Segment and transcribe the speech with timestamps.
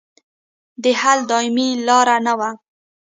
[0.83, 2.49] د حل دایمي لار نه وه.